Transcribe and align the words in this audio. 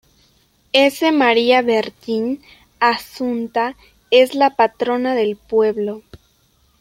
S. 0.73 1.11
Maria 1.11 1.61
Vergine 1.61 2.39
Assunta 2.79 3.75
es 4.09 4.33
la 4.33 4.55
patrona 4.55 5.13
del 5.13 5.35
pueblo. 5.35 6.01